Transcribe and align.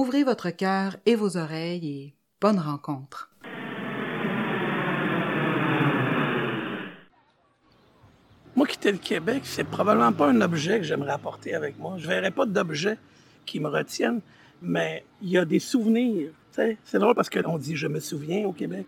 Ouvrez 0.00 0.22
votre 0.22 0.50
cœur 0.50 0.96
et 1.06 1.16
vos 1.16 1.36
oreilles 1.36 1.88
et 1.88 2.14
bonne 2.40 2.60
rencontre. 2.60 3.32
Moi, 8.54 8.64
quitter 8.68 8.92
le 8.92 8.98
Québec, 8.98 9.40
c'est 9.42 9.64
probablement 9.64 10.12
pas 10.12 10.28
un 10.28 10.40
objet 10.40 10.78
que 10.78 10.84
j'aimerais 10.84 11.10
apporter 11.10 11.52
avec 11.52 11.80
moi. 11.80 11.96
Je 11.98 12.06
verrais 12.06 12.30
pas 12.30 12.46
d'objet 12.46 12.96
qui 13.44 13.58
me 13.58 13.66
retienne, 13.66 14.20
mais 14.62 15.04
il 15.20 15.30
y 15.30 15.36
a 15.36 15.44
des 15.44 15.58
souvenirs. 15.58 16.30
C'est 16.52 17.00
drôle 17.00 17.16
parce 17.16 17.28
qu'on 17.28 17.58
dit 17.58 17.74
je 17.74 17.88
me 17.88 17.98
souviens 17.98 18.46
au 18.46 18.52
Québec, 18.52 18.86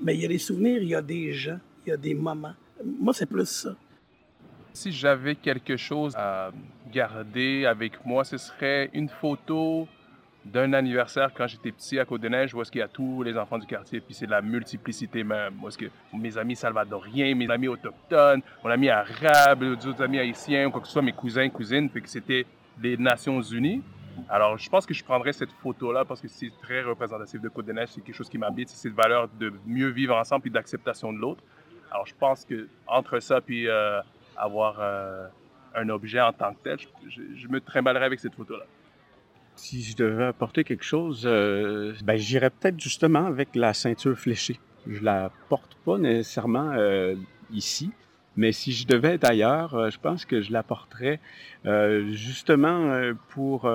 mais 0.00 0.14
il 0.14 0.20
y 0.20 0.24
a 0.24 0.28
des 0.28 0.38
souvenirs, 0.38 0.80
il 0.80 0.88
y 0.88 0.94
a 0.94 1.02
des 1.02 1.32
gens, 1.32 1.58
il 1.84 1.90
y 1.90 1.92
a 1.92 1.96
des 1.96 2.14
moments. 2.14 2.54
Moi, 3.00 3.12
c'est 3.12 3.26
plus 3.26 3.48
ça. 3.48 3.74
Si 4.72 4.92
j'avais 4.92 5.34
quelque 5.34 5.76
chose 5.76 6.14
à 6.14 6.52
garder 6.92 7.66
avec 7.66 8.06
moi, 8.06 8.22
ce 8.22 8.38
serait 8.38 8.90
une 8.92 9.08
photo 9.08 9.88
d'un 10.44 10.72
anniversaire 10.74 11.30
quand 11.34 11.46
j'étais 11.46 11.72
petit 11.72 11.98
à 11.98 12.04
Côte-des-Neiges 12.04 12.54
où 12.54 12.60
est-ce 12.60 12.70
qu'il 12.70 12.80
y 12.80 12.84
a 12.84 12.88
tous 12.88 13.22
les 13.22 13.36
enfants 13.38 13.58
du 13.58 13.66
quartier, 13.66 14.00
puis 14.00 14.14
c'est 14.14 14.26
de 14.26 14.30
la 14.30 14.42
multiplicité 14.42 15.24
même. 15.24 15.54
Où 15.62 15.68
est-ce 15.68 15.78
que 15.78 15.86
mes 16.12 16.36
amis 16.36 16.56
salvadoriens, 16.56 17.34
mes 17.34 17.50
amis 17.50 17.68
autochtones, 17.68 18.42
mon 18.62 18.70
ami 18.70 18.90
arabe, 18.90 19.64
d'autres 19.64 20.02
amis 20.02 20.18
haïtiens, 20.18 20.66
ou 20.66 20.70
quoi 20.70 20.80
que 20.80 20.86
ce 20.86 20.92
soit, 20.92 21.02
mes 21.02 21.12
cousins, 21.12 21.48
cousines, 21.48 21.88
puis 21.88 22.02
que 22.02 22.08
c'était 22.08 22.46
des 22.76 22.96
Nations 22.96 23.40
Unies. 23.40 23.82
Alors, 24.28 24.58
je 24.58 24.68
pense 24.68 24.86
que 24.86 24.94
je 24.94 25.02
prendrais 25.02 25.32
cette 25.32 25.50
photo-là 25.50 26.04
parce 26.04 26.20
que 26.20 26.28
c'est 26.28 26.52
très 26.62 26.82
représentatif 26.82 27.40
de 27.40 27.48
Côte-des-Neiges. 27.48 27.88
C'est 27.88 28.00
quelque 28.02 28.14
chose 28.14 28.28
qui 28.28 28.38
m'habite. 28.38 28.68
C'est 28.68 28.88
cette 28.88 28.94
valeur 28.94 29.28
de 29.40 29.52
mieux 29.66 29.88
vivre 29.88 30.14
ensemble 30.14 30.42
puis 30.42 30.50
d'acceptation 30.50 31.12
de 31.12 31.18
l'autre. 31.18 31.42
Alors, 31.90 32.06
je 32.06 32.14
pense 32.18 32.44
que 32.44 32.68
entre 32.86 33.18
ça 33.20 33.40
puis 33.40 33.68
euh, 33.68 34.00
avoir 34.36 34.76
euh, 34.78 35.26
un 35.74 35.88
objet 35.88 36.20
en 36.20 36.32
tant 36.32 36.52
que 36.52 36.62
tel, 36.62 36.78
je 37.08 37.48
me 37.48 37.60
trimballerais 37.60 38.06
avec 38.06 38.20
cette 38.20 38.34
photo-là. 38.34 38.64
Si 39.56 39.82
je 39.82 39.96
devais 39.96 40.24
apporter 40.24 40.64
quelque 40.64 40.84
chose, 40.84 41.22
euh, 41.24 41.94
ben, 42.02 42.16
j'irais 42.16 42.50
peut-être 42.50 42.80
justement 42.80 43.26
avec 43.26 43.54
la 43.54 43.72
ceinture 43.72 44.18
fléchée. 44.18 44.58
Je 44.86 45.02
la 45.02 45.30
porte 45.48 45.76
pas 45.84 45.96
nécessairement 45.96 46.72
euh, 46.72 47.14
ici, 47.52 47.92
mais 48.36 48.52
si 48.52 48.72
je 48.72 48.86
devais 48.86 49.14
être 49.14 49.24
ailleurs, 49.24 49.74
euh, 49.74 49.90
je 49.90 49.98
pense 49.98 50.24
que 50.24 50.40
je 50.40 50.52
la 50.52 50.62
porterais 50.62 51.20
justement 52.10 53.12
pour 53.30 53.70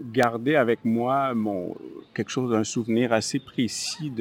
garder 0.00 0.56
avec 0.56 0.84
moi 0.84 1.34
mon 1.34 1.76
quelque 2.14 2.30
chose, 2.30 2.52
un 2.52 2.64
souvenir 2.64 3.12
assez 3.12 3.38
précis 3.38 4.12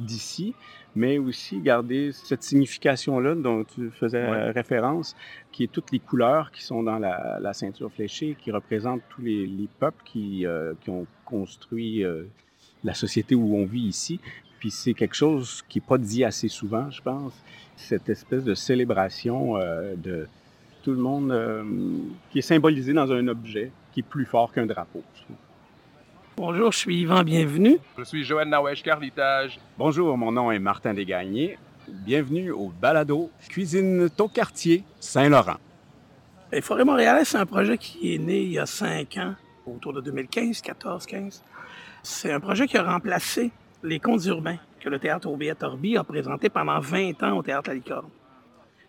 d'ici, 0.00 0.52
mais 0.96 1.18
aussi 1.18 1.58
garder 1.60 2.12
cette 2.12 2.42
signification-là 2.42 3.34
dont 3.34 3.64
tu 3.64 3.90
faisais 3.90 4.28
Ouais. 4.30 4.50
référence, 4.50 5.16
qui 5.52 5.64
est 5.64 5.72
toutes 5.72 5.90
les 5.92 5.98
couleurs 5.98 6.50
qui 6.50 6.62
sont 6.62 6.82
dans 6.82 6.98
la, 6.98 7.38
la 7.40 7.52
ceinture 7.52 7.90
fléchée, 7.92 8.36
qui 8.40 8.50
représentent 8.50 9.02
tous 9.10 9.22
les, 9.22 9.46
les 9.46 9.68
peuples 9.80 10.02
qui, 10.04 10.46
euh, 10.46 10.74
qui 10.82 10.90
ont 10.90 11.06
construit 11.24 12.04
euh, 12.04 12.24
la 12.84 12.94
société 12.94 13.34
où 13.34 13.56
on 13.56 13.64
vit 13.64 13.82
ici. 13.88 14.20
Puis 14.60 14.70
c'est 14.70 14.94
quelque 14.94 15.16
chose 15.16 15.62
qui 15.68 15.78
n'est 15.78 15.84
pas 15.86 15.98
dit 15.98 16.24
assez 16.24 16.48
souvent, 16.48 16.90
je 16.90 17.02
pense, 17.02 17.34
cette 17.76 18.08
espèce 18.08 18.44
de 18.44 18.54
célébration 18.54 19.56
euh, 19.58 19.94
de 19.96 20.26
tout 20.82 20.92
le 20.92 20.98
monde 20.98 21.32
euh, 21.32 21.64
qui 22.30 22.38
est 22.38 22.42
symbolisé 22.42 22.92
dans 22.92 23.10
un 23.10 23.26
objet 23.28 23.72
qui 23.92 24.00
est 24.00 24.04
plus 24.04 24.24
fort 24.26 24.52
qu'un 24.52 24.66
drapeau. 24.66 25.02
je 25.16 25.22
trouve. 25.22 25.36
Bonjour, 26.36 26.72
je 26.72 26.78
suis 26.78 27.02
Yvan, 27.02 27.22
bienvenue. 27.22 27.78
Je 27.96 28.02
suis 28.02 28.24
Joël 28.24 28.48
Nawesh, 28.48 28.82
Carlitage. 28.82 29.60
Bonjour, 29.78 30.18
mon 30.18 30.32
nom 30.32 30.50
est 30.50 30.58
Martin 30.58 30.92
Desgagnés. 30.92 31.56
Bienvenue 31.86 32.50
au 32.50 32.72
Balado 32.80 33.30
Cuisine 33.48 34.10
ton 34.10 34.26
quartier, 34.26 34.82
Saint-Laurent. 34.98 35.58
Les 36.50 36.60
Forêts 36.60 36.84
montréalaises, 36.84 37.28
c'est 37.28 37.38
un 37.38 37.46
projet 37.46 37.78
qui 37.78 38.14
est 38.14 38.18
né 38.18 38.40
il 38.40 38.50
y 38.50 38.58
a 38.58 38.66
cinq 38.66 39.16
ans, 39.16 39.36
autour 39.64 39.92
de 39.92 40.00
2015, 40.00 40.60
14, 40.60 41.06
15. 41.06 41.44
C'est 42.02 42.32
un 42.32 42.40
projet 42.40 42.66
qui 42.66 42.76
a 42.78 42.82
remplacé 42.82 43.52
les 43.84 44.00
contes 44.00 44.24
urbains 44.24 44.58
que 44.80 44.88
le 44.88 44.98
théâtre 44.98 45.28
Aubiette 45.28 45.62
Orby 45.62 45.96
a 45.96 46.02
présenté 46.02 46.48
pendant 46.48 46.80
20 46.80 47.22
ans 47.22 47.36
au 47.36 47.42
théâtre 47.44 47.70
La 47.70 47.76
Licorne. 47.76 48.08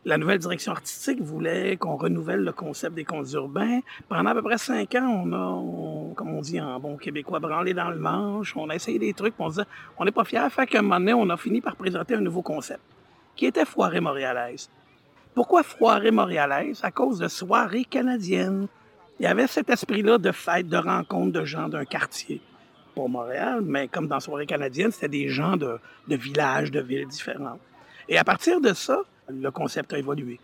La 0.07 0.19
nouvelle 0.19 0.37
direction 0.37 0.71
artistique 0.71 1.19
voulait 1.19 1.77
qu'on 1.77 1.95
renouvelle 1.95 2.43
le 2.43 2.51
concept 2.51 2.93
des 2.93 3.03
contes 3.03 3.33
urbains. 3.33 3.79
Pendant 4.07 4.29
à 4.29 4.35
peu 4.35 4.43
près 4.43 4.59
cinq 4.59 4.93
ans, 4.93 5.23
on 5.25 5.33
a, 5.33 6.13
comme 6.13 6.29
on 6.29 6.41
dit 6.41 6.61
en 6.61 6.79
bon 6.79 6.95
québécois, 6.95 7.39
branlé 7.39 7.73
dans 7.73 7.89
le 7.89 7.97
manche. 7.97 8.55
On 8.55 8.69
a 8.69 8.75
essayé 8.75 8.99
des 8.99 9.13
trucs, 9.13 9.33
on 9.39 9.49
se 9.49 9.61
on 9.97 10.05
n'est 10.05 10.11
pas 10.11 10.23
fiers. 10.23 10.47
Fait 10.51 10.67
qu'à 10.67 10.77
un 10.77 10.81
moment 10.83 10.99
donné, 10.99 11.15
on 11.15 11.27
a 11.31 11.37
fini 11.37 11.59
par 11.59 11.75
présenter 11.75 12.13
un 12.13 12.21
nouveau 12.21 12.43
concept, 12.43 12.81
qui 13.35 13.47
était 13.47 13.65
Foirée 13.65 13.99
montréalaise. 13.99 14.69
Pourquoi 15.33 15.63
Foirée 15.63 16.11
montréalaise? 16.11 16.81
À 16.83 16.91
cause 16.91 17.17
de 17.17 17.27
soirées 17.27 17.85
canadiennes. 17.85 18.67
Il 19.19 19.23
y 19.23 19.27
avait 19.27 19.47
cet 19.47 19.71
esprit-là 19.71 20.19
de 20.19 20.31
fête, 20.31 20.69
de 20.69 20.77
rencontre 20.77 21.31
de 21.31 21.45
gens 21.45 21.67
d'un 21.67 21.85
quartier. 21.85 22.41
Pour 22.93 23.09
Montréal, 23.09 23.61
mais 23.63 23.87
comme 23.87 24.07
dans 24.07 24.19
Soirée 24.19 24.45
canadienne, 24.45 24.91
c'était 24.91 25.09
des 25.09 25.29
gens 25.29 25.57
de 25.57 25.79
villages, 26.07 26.69
de 26.69 26.79
villes 26.79 27.07
différentes. 27.07 27.59
Et 28.07 28.19
à 28.19 28.23
partir 28.23 28.61
de 28.61 28.71
ça, 28.73 29.01
le 29.29 29.51
concept 29.51 29.93
a 29.93 29.97
évolué. 29.97 30.39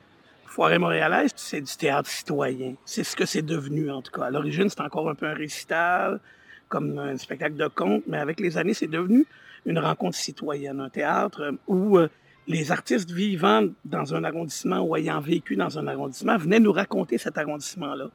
Foirée 0.45 0.79
montréalaise, 0.79 1.31
c'est 1.35 1.61
du 1.61 1.77
théâtre 1.77 2.09
citoyen. 2.09 2.75
C'est 2.83 3.03
ce 3.03 3.15
que 3.15 3.25
c'est 3.25 3.41
devenu, 3.41 3.89
en 3.89 4.01
tout 4.01 4.11
cas. 4.11 4.25
À 4.25 4.31
l'origine, 4.31 4.69
c'était 4.69 4.81
encore 4.81 5.09
un 5.09 5.15
peu 5.15 5.25
un 5.25 5.33
récital, 5.33 6.19
comme 6.67 6.97
un 6.97 7.17
spectacle 7.17 7.55
de 7.55 7.67
conte, 7.67 8.03
mais 8.07 8.17
avec 8.17 8.39
les 8.39 8.57
années, 8.57 8.73
c'est 8.73 8.87
devenu 8.87 9.25
une 9.65 9.79
rencontre 9.79 10.17
citoyenne, 10.17 10.79
un 10.79 10.89
théâtre 10.89 11.53
où 11.67 11.97
euh, 11.97 12.09
les 12.47 12.71
artistes 12.71 13.11
vivant 13.11 13.67
dans 13.85 14.15
un 14.15 14.23
arrondissement 14.23 14.79
ou 14.79 14.95
ayant 14.95 15.19
vécu 15.19 15.55
dans 15.55 15.77
un 15.77 15.87
arrondissement 15.87 16.37
venaient 16.37 16.59
nous 16.59 16.71
raconter 16.71 17.17
cet 17.17 17.37
arrondissement-là. 17.37 18.09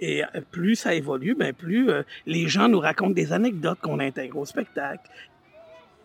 Et 0.00 0.24
euh, 0.24 0.26
plus 0.50 0.76
ça 0.76 0.94
évolue, 0.94 1.34
ben 1.34 1.52
plus 1.52 1.90
euh, 1.90 2.02
les 2.26 2.48
gens 2.48 2.68
nous 2.68 2.80
racontent 2.80 3.12
des 3.12 3.32
anecdotes 3.32 3.78
qu'on 3.80 4.00
intègre 4.00 4.38
au 4.38 4.46
spectacle. 4.46 5.08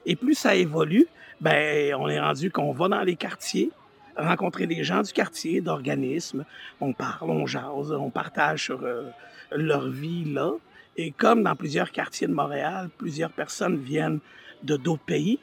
Et 0.06 0.16
plus 0.16 0.36
ça 0.36 0.56
évolue, 0.56 1.08
ben 1.42 1.94
on 1.96 2.08
est 2.08 2.20
rendu 2.20 2.52
qu'on 2.52 2.72
va 2.72 2.88
dans 2.88 3.02
les 3.02 3.16
quartiers, 3.16 3.72
rencontrer 4.16 4.68
des 4.68 4.84
gens 4.84 5.02
du 5.02 5.12
quartier, 5.12 5.62
d'organismes, 5.62 6.46
on 6.80 6.94
parle, 6.94 7.30
on 7.30 7.46
jase, 7.46 7.92
on 7.92 8.10
partage 8.10 8.66
sur 8.66 8.84
euh, 8.84 9.10
leur 9.52 9.90
vie 9.90 10.26
là. 10.26 10.52
Et 10.98 11.12
comme 11.12 11.44
dans 11.44 11.56
plusieurs 11.56 11.92
quartiers 11.92 12.28
de 12.28 12.34
Montréal, 12.34 12.90
plusieurs 12.98 13.32
personnes 13.32 13.78
viennent 13.78 14.20
de 14.64 14.78
d'autres 14.78 15.04
pays, 15.04 15.40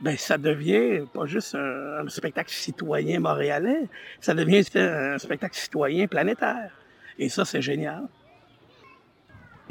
ben 0.00 0.16
ça 0.16 0.38
devient 0.38 1.04
pas 1.12 1.26
juste 1.26 1.54
un, 1.54 2.06
spectacle 2.08 2.50
citoyen 2.50 3.20
montréalais, 3.20 3.88
ça 4.20 4.34
devient 4.34 4.62
un 4.74 5.18
spectacle 5.18 5.56
citoyen 5.56 6.06
planétaire. 6.06 6.72
Et 7.18 7.28
ça, 7.28 7.44
c'est 7.44 7.62
génial. 7.62 8.08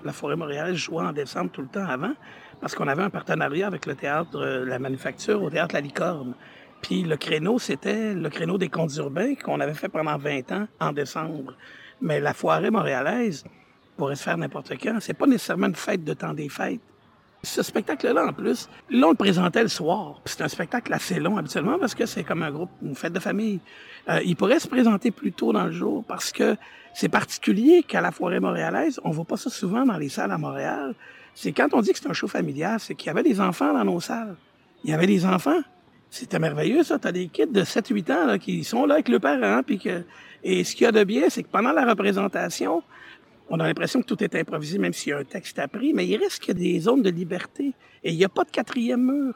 La 0.03 0.13
Forêt 0.13 0.35
montréalaise 0.35 0.75
jouait 0.75 1.03
en 1.03 1.12
décembre 1.12 1.52
tout 1.52 1.62
le 1.62 1.68
temps 1.68 1.85
avant 1.85 2.13
parce 2.61 2.75
qu'on 2.75 2.88
avait 2.88 3.03
un 3.03 3.09
partenariat 3.09 3.67
avec 3.67 3.88
le 3.88 3.95
théâtre 3.95 4.39
euh, 4.39 4.66
La 4.66 4.79
Manufacture 4.79 5.41
au 5.41 5.49
théâtre 5.49 5.73
La 5.73 5.81
Licorne. 5.81 6.35
Puis 6.81 7.03
le 7.03 7.17
créneau, 7.17 7.59
c'était 7.59 8.13
le 8.13 8.29
créneau 8.29 8.57
des 8.57 8.69
contes 8.69 8.95
urbains 8.97 9.35
qu'on 9.35 9.59
avait 9.59 9.73
fait 9.73 9.89
pendant 9.89 10.17
20 10.17 10.51
ans 10.51 10.67
en 10.79 10.94
décembre. 10.94 11.53
Mais 12.01 12.19
la 12.19 12.33
Forêt 12.33 12.72
montréalaise 12.72 13.44
pourrait 13.97 14.16
se 14.16 14.23
faire 14.23 14.38
n'importe 14.38 14.73
quand. 14.81 14.97
C'est 14.99 15.13
pas 15.13 15.27
nécessairement 15.27 15.67
une 15.67 15.75
fête 15.75 16.03
de 16.03 16.13
temps 16.13 16.33
des 16.33 16.49
fêtes. 16.49 16.81
Ce 17.43 17.63
spectacle-là, 17.63 18.28
en 18.28 18.34
plus, 18.34 18.69
là, 18.91 19.07
on 19.07 19.11
le 19.11 19.16
présentait 19.16 19.64
le 19.64 19.67
soir. 19.67 20.22
C'est 20.25 20.41
un 20.41 20.47
spectacle 20.47 20.93
assez 20.93 21.19
long 21.19 21.37
habituellement 21.37 21.79
parce 21.79 21.96
que 21.96 22.05
c'est 22.05 22.23
comme 22.23 22.43
un 22.43 22.52
groupe, 22.52 22.69
une 22.84 22.96
fête 22.96 23.14
de 23.14 23.19
famille. 23.19 23.59
Euh, 24.09 24.19
il 24.23 24.35
pourrait 24.35 24.59
se 24.59 24.67
présenter 24.67 25.09
plus 25.09 25.31
tôt 25.31 25.52
dans 25.52 25.66
le 25.66 25.72
jour 25.72 26.03
parce 26.07 26.31
que 26.31 26.55
c'est 26.93 27.09
particulier 27.09 27.84
qu'à 27.84 28.02
la 28.02 28.11
Forêt 28.11 28.40
montréalaise, 28.40 28.99
on 29.03 29.09
voit 29.09 29.25
pas 29.25 29.37
ça 29.37 29.49
souvent 29.49 29.85
dans 29.85 29.97
les 29.97 30.09
salles 30.09 30.31
à 30.31 30.37
Montréal. 30.37 30.93
C'est 31.33 31.51
quand 31.51 31.69
on 31.73 31.81
dit 31.81 31.93
que 31.93 31.99
c'est 31.99 32.09
un 32.09 32.13
show 32.13 32.28
familial, 32.28 32.79
c'est 32.79 32.95
qu'il 32.95 33.07
y 33.07 33.09
avait 33.09 33.23
des 33.23 33.39
enfants 33.39 33.73
dans 33.73 33.85
nos 33.85 33.99
salles. 33.99 34.35
Il 34.83 34.89
y 34.89 34.93
avait 34.93 35.07
des 35.07 35.25
enfants. 35.25 35.61
C'était 36.09 36.39
merveilleux, 36.39 36.83
ça. 36.83 36.99
T'as 36.99 37.11
des 37.11 37.28
kids 37.28 37.47
de 37.47 37.61
7-8 37.61 38.11
ans 38.11 38.25
là, 38.25 38.37
qui 38.37 38.63
sont 38.63 38.85
là 38.85 38.95
avec 38.95 39.07
le 39.07 39.19
parent. 39.19 39.61
Que... 39.63 40.03
Et 40.43 40.63
ce 40.63 40.75
qu'il 40.75 40.83
y 40.83 40.87
a 40.87 40.91
de 40.91 41.03
bien, 41.03 41.29
c'est 41.29 41.43
que 41.43 41.49
pendant 41.49 41.72
la 41.72 41.85
représentation, 41.85 42.83
on 43.49 43.59
a 43.59 43.67
l'impression 43.67 44.01
que 44.01 44.07
tout 44.07 44.22
est 44.23 44.35
improvisé, 44.35 44.78
même 44.78 44.93
s'il 44.93 45.11
y 45.11 45.13
a 45.13 45.19
un 45.19 45.23
texte 45.23 45.59
appris, 45.59 45.93
mais 45.93 46.07
il 46.07 46.17
reste 46.17 46.51
des 46.51 46.79
zones 46.79 47.01
de 47.01 47.09
liberté. 47.09 47.73
Et 48.03 48.11
il 48.11 48.17
n'y 48.17 48.25
a 48.25 48.29
pas 48.29 48.43
de 48.43 48.49
quatrième 48.49 49.03
mur. 49.03 49.33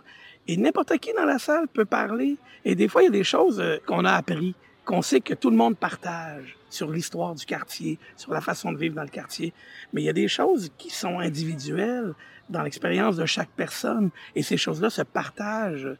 Et 0.47 0.57
n'importe 0.57 0.97
qui 0.97 1.13
dans 1.13 1.25
la 1.25 1.39
salle 1.39 1.67
peut 1.67 1.85
parler. 1.85 2.35
Et 2.63 2.75
des 2.75 2.87
fois, 2.87 3.03
il 3.03 3.05
y 3.05 3.07
a 3.09 3.11
des 3.11 3.23
choses 3.23 3.59
euh, 3.59 3.77
qu'on 3.85 4.05
a 4.05 4.13
appris, 4.13 4.55
qu'on 4.85 5.01
sait 5.01 5.19
que 5.19 5.33
tout 5.33 5.49
le 5.49 5.57
monde 5.57 5.75
partage. 5.75 6.57
sur 6.69 6.91
l'histoire 6.91 7.35
du 7.35 7.45
quartier, 7.45 7.97
sur 8.17 8.33
la 8.33 8.41
façon 8.41 8.73
de 8.73 8.77
vivre 8.77 8.95
dans 8.95 9.03
le 9.03 9.07
quartier. 9.07 9.53
Mais 9.93 10.01
il 10.01 10.05
y 10.05 10.09
a 10.09 10.13
des 10.13 10.27
choses 10.27 10.71
qui 10.77 10.89
sont 10.89 11.19
individuelles 11.19 12.13
dans 12.49 12.63
l'expérience 12.63 13.15
de 13.15 13.25
chaque 13.25 13.49
personne 13.55 14.09
et 14.35 14.43
ces 14.43 14.57
choses-là 14.57 14.89
se 14.89 15.01
partagent. 15.01 15.95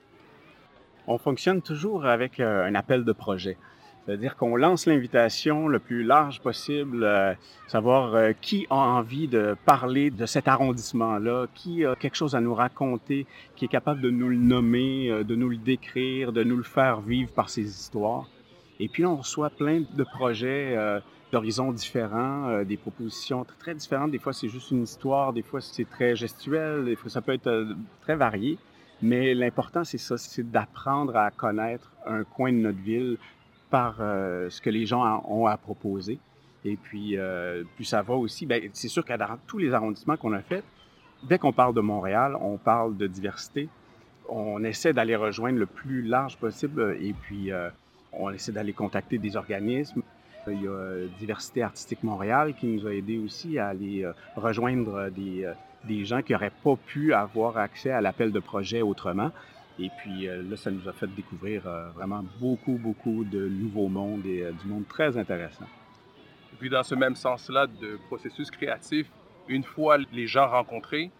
On 1.07 1.17
fonctionne 1.17 1.61
toujours 1.61 2.05
avec 2.05 2.41
euh, 2.41 2.65
un 2.65 2.75
appel 2.75 3.05
de 3.05 3.13
projet. 3.13 3.57
C'est-à-dire 4.05 4.35
qu'on 4.35 4.57
lance 4.57 4.85
l'invitation 4.85 5.69
le 5.69 5.79
plus 5.79 6.03
large 6.03 6.41
possible, 6.41 7.05
euh, 7.05 7.33
savoir 7.67 8.13
euh, 8.13 8.33
qui 8.39 8.67
a 8.69 8.75
envie 8.75 9.29
de 9.29 9.55
parler 9.65 10.11
de 10.11 10.25
cet 10.25 10.49
arrondissement-là, 10.49 11.47
qui 11.55 11.85
a 11.85 11.95
quelque 11.95 12.15
chose 12.15 12.35
à 12.35 12.41
nous 12.41 12.53
raconter, 12.53 13.25
qui 13.55 13.65
est 13.65 13.69
capable 13.69 14.01
de 14.01 14.09
nous 14.09 14.27
le 14.27 14.35
nommer, 14.35 15.23
de 15.23 15.35
nous 15.35 15.49
le 15.49 15.57
décrire, 15.57 16.33
de 16.33 16.43
nous 16.43 16.57
le 16.57 16.63
faire 16.63 16.99
vivre 16.99 17.31
par 17.31 17.49
ses 17.49 17.63
histoires. 17.63 18.27
Et 18.79 18.87
puis 18.89 19.05
on 19.05 19.15
reçoit 19.17 19.49
plein 19.49 19.81
de 19.93 20.03
projets 20.03 20.75
euh, 20.77 20.99
d'horizons 21.31 21.71
différents, 21.71 22.49
euh, 22.49 22.63
des 22.63 22.77
propositions 22.77 23.45
très, 23.59 23.73
différentes. 23.75 24.11
Des 24.11 24.19
fois 24.19 24.33
c'est 24.33 24.49
juste 24.49 24.71
une 24.71 24.83
histoire, 24.83 25.33
des 25.33 25.41
fois 25.43 25.61
c'est 25.61 25.89
très 25.89 26.15
gestuel, 26.15 26.85
des 26.85 26.95
fois 26.95 27.09
ça 27.09 27.21
peut 27.21 27.33
être 27.33 27.47
euh, 27.47 27.73
très 28.01 28.15
varié. 28.15 28.57
Mais 29.01 29.33
l'important 29.33 29.83
c'est 29.83 29.97
ça, 29.97 30.17
c'est 30.17 30.49
d'apprendre 30.49 31.15
à 31.15 31.31
connaître 31.31 31.91
un 32.05 32.23
coin 32.23 32.51
de 32.51 32.57
notre 32.57 32.79
ville 32.79 33.17
par 33.69 33.97
euh, 33.99 34.49
ce 34.49 34.61
que 34.61 34.69
les 34.69 34.85
gens 34.85 35.03
en- 35.03 35.23
ont 35.27 35.47
à 35.47 35.57
proposer. 35.57 36.19
Et 36.63 36.77
puis, 36.77 37.17
euh, 37.17 37.63
puis 37.75 37.85
ça 37.85 38.01
va 38.01 38.15
aussi, 38.15 38.45
ben, 38.45 38.69
c'est 38.73 38.87
sûr 38.87 39.03
dans 39.07 39.37
tous 39.45 39.57
les 39.59 39.73
arrondissements 39.73 40.17
qu'on 40.17 40.33
a 40.33 40.41
faits, 40.41 40.63
dès 41.23 41.37
qu'on 41.37 41.53
parle 41.53 41.75
de 41.75 41.81
Montréal, 41.81 42.35
on 42.41 42.57
parle 42.57 42.97
de 42.97 43.05
diversité. 43.05 43.69
On 44.29 44.63
essaie 44.63 44.91
d'aller 44.91 45.15
rejoindre 45.15 45.59
le 45.59 45.67
plus 45.67 46.01
large 46.01 46.37
possible 46.37 46.97
et 46.99 47.13
puis 47.13 47.51
on 48.17 48.29
essaie 48.31 48.51
d'aller 48.51 48.73
contacter 48.73 49.17
des 49.17 49.35
organismes. 49.35 50.01
Il 50.47 50.61
y 50.61 50.67
a 50.67 50.71
euh, 50.71 51.07
Diversité 51.17 51.63
Artistique 51.63 52.03
Montréal 52.03 52.53
qui 52.53 52.67
nous 52.67 52.85
a 52.85 52.93
aidé 52.93 53.17
aussi 53.17 53.57
à 53.57 53.69
aller 53.69 54.03
euh, 54.03 54.13
rejoindre 54.35 55.09
des, 55.09 55.43
euh, 55.43 55.53
des 55.85 56.05
gens 56.05 56.21
qui 56.21 56.33
n'auraient 56.33 56.51
pas 56.63 56.75
pu 56.75 57.13
avoir 57.13 57.57
accès 57.57 57.89
à 57.89 57.99
l'appel 57.99 58.31
de 58.31 58.39
projet 58.39 58.81
autrement. 58.81 59.31
Et 59.79 59.89
puis 59.97 60.27
là, 60.27 60.55
ça 60.55 60.71
nous 60.71 60.87
a 60.87 60.93
fait 60.93 61.13
découvrir 61.13 61.63
vraiment 61.95 62.23
beaucoup, 62.39 62.79
beaucoup 62.81 63.25
de 63.25 63.49
nouveaux 63.49 63.89
mondes 63.89 64.25
et 64.25 64.49
du 64.61 64.67
monde 64.69 64.87
très 64.87 65.17
intéressant. 65.17 65.65
Et 66.53 66.55
puis 66.57 66.69
dans 66.69 66.83
ce 66.83 66.95
même 66.95 67.17
sens-là 67.17 67.67
de 67.67 67.99
processus 68.07 68.49
créatif, 68.49 69.11
une 69.49 69.65
fois 69.65 69.97
les 70.13 70.27
gens 70.27 70.47
rencontrés, 70.47 71.11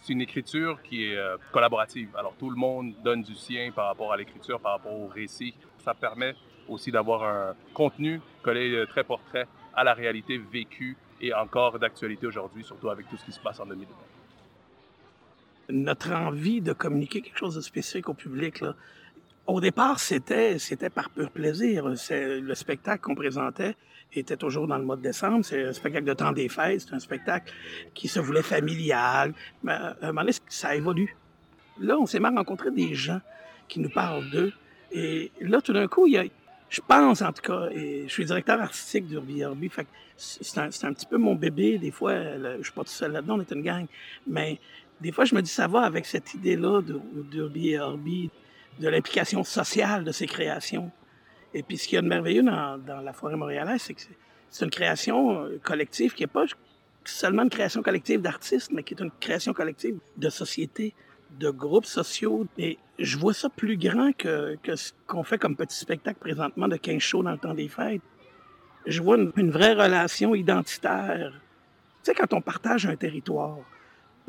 c'est 0.00 0.12
une 0.12 0.20
écriture 0.20 0.80
qui 0.82 1.04
est 1.04 1.16
euh, 1.16 1.36
collaborative. 1.52 2.08
Alors 2.16 2.34
tout 2.38 2.50
le 2.50 2.56
monde 2.56 2.94
donne 3.04 3.22
du 3.22 3.34
sien 3.34 3.70
par 3.72 3.86
rapport 3.86 4.12
à 4.12 4.16
l'écriture, 4.16 4.60
par 4.60 4.72
rapport 4.72 4.92
au 4.92 5.06
récit. 5.06 5.54
Ça 5.78 5.94
permet 5.94 6.34
aussi 6.68 6.90
d'avoir 6.90 7.22
un 7.24 7.54
contenu 7.74 8.20
collé 8.42 8.72
euh, 8.72 8.86
très 8.86 9.04
portrait 9.04 9.46
à 9.74 9.84
la 9.84 9.94
réalité 9.94 10.38
vécue 10.38 10.96
et 11.20 11.34
encore 11.34 11.78
d'actualité 11.78 12.26
aujourd'hui, 12.26 12.64
surtout 12.64 12.88
avec 12.88 13.08
tout 13.08 13.16
ce 13.16 13.24
qui 13.24 13.32
se 13.32 13.40
passe 13.40 13.60
en 13.60 13.66
2020. 13.66 13.86
Notre 15.70 16.12
envie 16.12 16.60
de 16.60 16.72
communiquer 16.72 17.20
quelque 17.20 17.38
chose 17.38 17.54
de 17.54 17.60
spécifique 17.60 18.08
au 18.08 18.14
public, 18.14 18.60
là, 18.60 18.74
au 19.52 19.60
départ, 19.60 20.00
c'était, 20.00 20.56
par 20.94 21.10
pur 21.10 21.30
plaisir. 21.30 21.92
C'est, 21.96 22.40
le 22.40 22.54
spectacle 22.54 23.02
qu'on 23.02 23.14
présentait 23.14 23.76
était 24.12 24.36
toujours 24.36 24.66
dans 24.66 24.78
le 24.78 24.84
mois 24.84 24.96
de 24.96 25.02
décembre. 25.02 25.44
C'est 25.44 25.64
un 25.64 25.72
spectacle 25.72 26.04
de 26.06 26.14
temps 26.14 26.32
des 26.32 26.48
fêtes. 26.48 26.82
C'est 26.82 26.94
un 26.94 26.98
spectacle 26.98 27.52
qui 27.94 28.08
se 28.08 28.20
voulait 28.20 28.42
familial. 28.42 29.32
Mais 29.62 29.72
à 29.72 29.96
un 30.02 30.06
moment 30.08 30.22
donné, 30.22 30.32
ça 30.48 30.74
évolue. 30.74 31.16
Là, 31.80 31.96
on 31.98 32.06
s'est 32.06 32.20
mal 32.20 32.36
rencontré 32.36 32.70
des 32.70 32.94
gens 32.94 33.20
qui 33.68 33.80
nous 33.80 33.90
parlent 33.90 34.28
d'eux. 34.30 34.52
Et 34.92 35.30
là, 35.40 35.60
tout 35.60 35.72
d'un 35.72 35.86
coup, 35.86 36.08
je 36.08 36.80
pense 36.86 37.22
en 37.22 37.32
tout 37.32 37.42
cas, 37.42 37.68
et 37.72 38.04
je 38.06 38.12
suis 38.12 38.24
directeur 38.24 38.60
artistique 38.60 39.06
d'Urbi 39.06 39.68
fait 39.68 39.84
que 39.84 39.88
c'est 40.16 40.58
un, 40.58 40.68
petit 40.92 41.06
peu 41.06 41.16
mon 41.16 41.34
bébé. 41.34 41.78
Des 41.78 41.90
fois, 41.90 42.14
le- 42.14 42.58
je 42.58 42.64
suis 42.64 42.72
pas 42.72 42.82
tout 42.82 42.90
seul 42.90 43.12
là-dedans, 43.12 43.36
on 43.38 43.40
est 43.40 43.50
une 43.52 43.62
gang. 43.62 43.86
Mais 44.26 44.58
des 45.00 45.12
fois, 45.12 45.24
je 45.24 45.34
me 45.34 45.40
dis, 45.40 45.50
ça 45.50 45.66
va 45.66 45.80
avec 45.82 46.04
cette 46.06 46.34
idée-là 46.34 46.82
de- 46.82 47.00
et 47.56 47.78
Orbi, 47.78 48.30
de 48.78 48.88
l'implication 48.88 49.44
sociale 49.44 50.04
de 50.04 50.12
ces 50.12 50.26
créations. 50.26 50.90
Et 51.52 51.62
puis, 51.62 51.76
ce 51.78 51.88
qu'il 51.88 51.96
y 51.96 51.98
a 51.98 52.02
de 52.02 52.06
merveilleux 52.08 52.42
dans, 52.42 52.78
dans 52.78 53.00
la 53.00 53.12
forêt 53.12 53.36
montréalaise, 53.36 53.82
c'est 53.82 53.94
que 53.94 54.00
c'est- 54.48 54.64
une 54.64 54.70
création 54.70 55.44
euh, 55.44 55.58
collective 55.62 56.14
qui 56.14 56.22
n'est 56.22 56.26
pas 56.28 56.44
seulement 57.04 57.42
une 57.42 57.50
création 57.50 57.82
collective 57.82 58.20
d'artistes, 58.20 58.70
mais 58.72 58.82
qui 58.82 58.94
est 58.94 59.00
une 59.00 59.10
création 59.20 59.52
collective 59.52 59.98
de 60.16 60.28
société, 60.30 60.94
de 61.38 61.50
groupes 61.50 61.86
sociaux. 61.86 62.46
Et 62.58 62.78
je 62.98 63.16
vois 63.18 63.32
ça 63.34 63.48
plus 63.48 63.76
grand 63.76 64.12
que, 64.16 64.56
que 64.62 64.76
ce 64.76 64.92
qu'on 65.06 65.22
fait 65.24 65.38
comme 65.38 65.56
petit 65.56 65.76
spectacle 65.76 66.18
présentement 66.18 66.68
de 66.68 66.76
15 66.76 67.00
shows 67.00 67.22
dans 67.22 67.32
le 67.32 67.38
temps 67.38 67.54
des 67.54 67.68
fêtes. 67.68 68.02
Je 68.86 69.02
vois 69.02 69.16
une, 69.18 69.30
une 69.36 69.50
vraie 69.50 69.74
relation 69.74 70.34
identitaire. 70.34 71.32
Tu 72.02 72.10
sais, 72.10 72.14
quand 72.14 72.32
on 72.32 72.40
partage 72.40 72.86
un 72.86 72.96
territoire, 72.96 73.58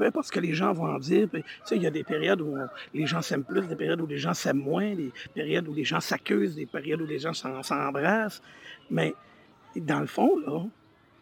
peu 0.02 0.08
importe 0.08 0.26
ce 0.26 0.32
que 0.32 0.40
les 0.40 0.56
gens 0.56 0.74
vont 0.74 0.88
en 0.96 0.98
dire, 0.98 1.28
tu 1.30 1.76
il 1.76 1.84
y 1.84 1.86
a 1.86 1.92
des 1.92 2.04
périodes 2.04 2.42
où 2.42 2.58
les 2.92 3.06
gens 3.06 3.22
s'aiment 3.22 3.44
plus, 3.44 3.68
des 3.68 3.76
périodes 3.76 4.02
où 4.02 4.08
les 4.08 4.18
gens 4.18 4.34
s'aiment 4.34 4.58
moins, 4.58 4.96
des 4.96 5.12
périodes 5.36 5.68
où 5.68 5.76
les 5.76 5.84
gens 5.84 6.00
s'accusent, 6.00 6.56
des 6.56 6.66
périodes 6.66 7.02
où 7.02 7.06
les 7.06 7.20
gens 7.20 7.34
s'en- 7.34 7.62
s'embrassent. 7.62 8.42
Mais 8.90 9.14
dans 9.76 10.00
le 10.00 10.08
fond, 10.08 10.32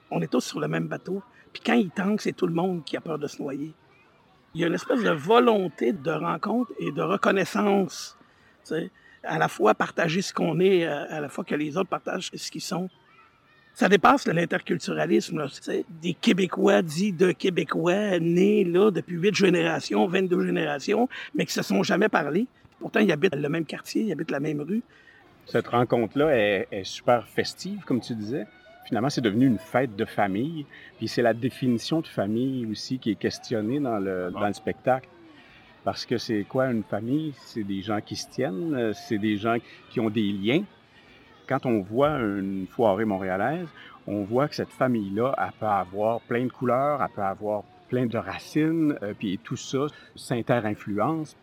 on 0.09 0.21
est 0.21 0.31
tous 0.31 0.45
sur 0.45 0.61
le 0.61 0.69
même 0.69 0.87
bateau. 0.87 1.21
Puis 1.51 1.61
quand 1.65 1.73
il 1.73 1.89
tangue, 1.89 2.21
c'est 2.21 2.31
tout 2.31 2.47
le 2.47 2.53
monde 2.53 2.85
qui 2.85 2.95
a 2.95 3.01
peur 3.01 3.19
de 3.19 3.27
se 3.27 3.41
noyer. 3.41 3.73
Il 4.53 4.61
y 4.61 4.63
a 4.63 4.67
une 4.67 4.75
espèce 4.75 5.03
de 5.03 5.11
volonté 5.11 5.91
de 5.91 6.11
rencontre 6.11 6.71
et 6.79 6.93
de 6.93 7.01
reconnaissance. 7.01 8.17
tu 8.65 8.89
À 9.23 9.37
la 9.37 9.49
fois 9.49 9.75
partager 9.75 10.21
ce 10.21 10.33
qu'on 10.33 10.57
est, 10.61 10.85
à 10.85 11.19
la 11.19 11.27
fois 11.27 11.43
que 11.43 11.53
les 11.55 11.75
autres 11.75 11.89
partagent 11.89 12.31
ce 12.33 12.49
qu'ils 12.49 12.61
sont. 12.61 12.89
Ça 13.73 13.87
dépasse 13.87 14.27
l'interculturalisme. 14.27 15.47
Des 16.01 16.13
Québécois 16.13 16.81
dits 16.81 17.13
de 17.13 17.31
Québécois 17.31 18.19
nés 18.19 18.63
là 18.63 18.91
depuis 18.91 19.15
huit 19.15 19.35
générations, 19.35 20.05
22 20.07 20.45
générations, 20.45 21.07
mais 21.33 21.45
qui 21.45 21.53
se 21.53 21.61
sont 21.61 21.83
jamais 21.83 22.09
parlé. 22.09 22.47
Pourtant, 22.79 22.99
ils 22.99 23.11
habitent 23.11 23.35
le 23.35 23.49
même 23.49 23.65
quartier, 23.65 24.03
ils 24.03 24.11
habitent 24.11 24.31
la 24.31 24.39
même 24.39 24.61
rue. 24.61 24.81
Cette 25.45 25.67
rencontre-là 25.67 26.35
est, 26.35 26.67
est 26.71 26.83
super 26.83 27.27
festive, 27.27 27.79
comme 27.85 28.01
tu 28.01 28.15
disais. 28.15 28.45
Finalement, 28.89 29.09
c'est 29.11 29.21
devenu 29.21 29.45
une 29.45 29.59
fête 29.59 29.95
de 29.95 30.05
famille. 30.05 30.65
Puis 30.97 31.07
c'est 31.07 31.21
la 31.21 31.35
définition 31.35 32.01
de 32.01 32.07
famille 32.07 32.65
aussi 32.65 32.97
qui 32.97 33.11
est 33.11 33.15
questionnée 33.15 33.79
dans 33.79 33.99
le, 33.99 34.31
dans 34.31 34.47
le 34.47 34.53
spectacle. 34.53 35.07
Parce 35.83 36.05
que 36.05 36.17
c'est 36.17 36.43
quoi 36.43 36.65
une 36.71 36.83
famille? 36.83 37.33
C'est 37.37 37.63
des 37.63 37.81
gens 37.81 38.01
qui 38.01 38.15
se 38.15 38.27
tiennent, 38.29 38.73
euh, 38.73 38.93
c'est 38.93 39.17
des 39.17 39.37
gens 39.37 39.57
qui 39.91 39.99
ont 39.99 40.09
des 40.09 40.31
liens. 40.31 40.63
Quand 41.49 41.65
on 41.65 41.81
voit 41.81 42.19
une 42.19 42.67
foirée 42.67 43.05
montréalaise, 43.05 43.67
on 44.05 44.23
voit 44.23 44.47
que 44.47 44.53
cette 44.53 44.69
famille-là, 44.69 45.33
elle 45.35 45.51
peut 45.59 45.65
avoir 45.65 46.21
plein 46.21 46.45
de 46.45 46.51
couleurs, 46.51 47.01
elle 47.01 47.09
peut 47.09 47.23
avoir 47.23 47.63
plein 47.87 48.05
de 48.05 48.19
racines, 48.19 48.95
euh, 49.01 49.15
puis 49.17 49.39
tout 49.43 49.57
ça 49.57 49.87
s'inter-influence. 50.15 51.35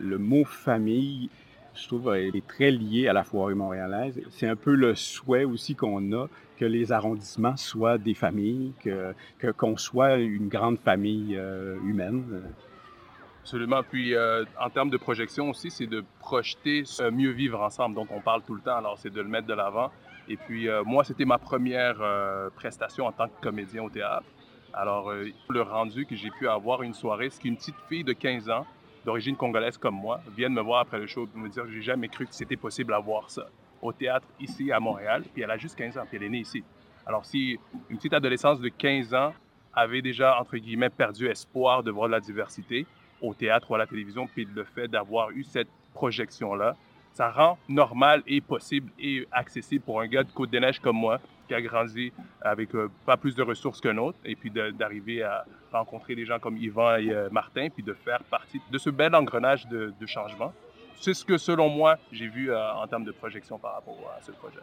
Le 0.00 0.18
mot 0.18 0.44
famille, 0.44 1.30
je 1.76 1.86
trouve, 1.86 2.12
est 2.16 2.44
très 2.48 2.72
lié 2.72 3.06
à 3.06 3.12
la 3.12 3.22
foirée 3.22 3.54
montréalaise. 3.54 4.20
C'est 4.30 4.48
un 4.48 4.56
peu 4.56 4.74
le 4.74 4.96
souhait 4.96 5.44
aussi 5.44 5.76
qu'on 5.76 6.12
a 6.12 6.26
que 6.56 6.64
les 6.64 6.90
arrondissements 6.90 7.56
soient 7.56 7.98
des 7.98 8.14
familles, 8.14 8.72
qu'on 9.56 9.76
soit 9.76 10.16
une 10.16 10.48
grande 10.48 10.80
famille 10.80 11.36
euh, 11.36 11.76
humaine. 11.86 12.42
Absolument. 13.48 13.82
Puis 13.82 14.14
euh, 14.14 14.44
en 14.60 14.68
termes 14.68 14.90
de 14.90 14.98
projection 14.98 15.48
aussi, 15.48 15.70
c'est 15.70 15.86
de 15.86 16.04
projeter 16.18 16.84
ce 16.84 17.04
mieux 17.04 17.30
vivre 17.30 17.62
ensemble. 17.62 17.94
Donc 17.94 18.08
on 18.10 18.20
parle 18.20 18.42
tout 18.42 18.54
le 18.54 18.60
temps, 18.60 18.76
alors 18.76 18.98
c'est 18.98 19.08
de 19.08 19.22
le 19.22 19.26
mettre 19.26 19.46
de 19.46 19.54
l'avant. 19.54 19.90
Et 20.28 20.36
puis 20.36 20.68
euh, 20.68 20.84
moi, 20.84 21.02
c'était 21.02 21.24
ma 21.24 21.38
première 21.38 21.96
euh, 22.02 22.50
prestation 22.50 23.06
en 23.06 23.12
tant 23.12 23.26
que 23.26 23.40
comédien 23.40 23.82
au 23.82 23.88
théâtre. 23.88 24.26
Alors 24.74 25.10
euh, 25.10 25.30
le 25.48 25.62
rendu 25.62 26.04
que 26.04 26.14
j'ai 26.14 26.28
pu 26.28 26.46
avoir 26.46 26.82
une 26.82 26.92
soirée, 26.92 27.30
c'est 27.30 27.40
qu'une 27.40 27.56
petite 27.56 27.80
fille 27.88 28.04
de 28.04 28.12
15 28.12 28.50
ans, 28.50 28.66
d'origine 29.06 29.34
congolaise 29.34 29.78
comme 29.78 29.94
moi, 29.94 30.20
vienne 30.36 30.52
me 30.52 30.60
voir 30.60 30.80
après 30.80 30.98
le 30.98 31.06
show 31.06 31.26
et 31.34 31.38
me 31.38 31.48
dire 31.48 31.64
j'ai 31.72 31.80
jamais 31.80 32.08
cru 32.08 32.26
que 32.26 32.34
c'était 32.34 32.56
possible 32.56 32.92
à 32.92 32.98
voir 32.98 33.30
ça 33.30 33.46
au 33.80 33.94
théâtre 33.94 34.26
ici 34.38 34.70
à 34.70 34.78
Montréal. 34.78 35.24
Puis 35.32 35.40
elle 35.40 35.50
a 35.50 35.56
juste 35.56 35.74
15 35.74 35.96
ans, 35.96 36.04
puis 36.06 36.18
elle 36.18 36.24
est 36.24 36.28
née 36.28 36.40
ici. 36.40 36.62
Alors 37.06 37.24
si 37.24 37.58
une 37.88 37.96
petite 37.96 38.12
adolescence 38.12 38.60
de 38.60 38.68
15 38.68 39.14
ans 39.14 39.32
avait 39.72 40.02
déjà, 40.02 40.38
entre 40.38 40.58
guillemets, 40.58 40.90
perdu 40.90 41.28
espoir 41.28 41.82
de 41.82 41.90
voir 41.90 42.08
de 42.08 42.12
la 42.12 42.20
diversité, 42.20 42.84
au 43.20 43.34
théâtre 43.34 43.70
ou 43.70 43.74
à 43.74 43.78
la 43.78 43.86
télévision, 43.86 44.26
puis 44.26 44.46
le 44.52 44.64
fait 44.64 44.88
d'avoir 44.88 45.30
eu 45.30 45.44
cette 45.44 45.68
projection-là, 45.94 46.76
ça 47.12 47.30
rend 47.30 47.58
normal 47.68 48.22
et 48.26 48.40
possible 48.40 48.90
et 48.98 49.26
accessible 49.32 49.84
pour 49.84 50.00
un 50.00 50.06
gars 50.06 50.22
de 50.22 50.30
Côte-des-Neiges 50.30 50.78
comme 50.78 50.96
moi, 50.96 51.18
qui 51.48 51.54
a 51.54 51.60
grandi 51.60 52.12
avec 52.40 52.74
euh, 52.74 52.88
pas 53.04 53.16
plus 53.16 53.34
de 53.34 53.42
ressources 53.42 53.80
qu'un 53.80 53.96
autre, 53.96 54.18
et 54.24 54.36
puis 54.36 54.50
d'arriver 54.50 55.22
à 55.22 55.44
rencontrer 55.72 56.14
des 56.14 56.24
gens 56.24 56.38
comme 56.38 56.56
Yvan 56.56 56.96
et 56.96 57.10
euh, 57.10 57.28
Martin, 57.30 57.68
puis 57.70 57.82
de 57.82 57.92
faire 57.92 58.22
partie 58.24 58.60
de 58.70 58.78
ce 58.78 58.90
bel 58.90 59.14
engrenage 59.14 59.66
de, 59.66 59.92
de 59.98 60.06
changement. 60.06 60.52
C'est 61.00 61.14
ce 61.14 61.24
que, 61.24 61.38
selon 61.38 61.68
moi, 61.68 61.96
j'ai 62.12 62.28
vu 62.28 62.50
euh, 62.50 62.74
en 62.74 62.86
termes 62.86 63.04
de 63.04 63.12
projection 63.12 63.58
par 63.58 63.74
rapport 63.74 63.98
à 64.16 64.22
ce 64.22 64.32
projet. 64.32 64.60